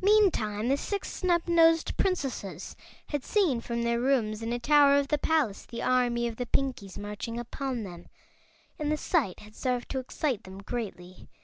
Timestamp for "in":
4.40-4.52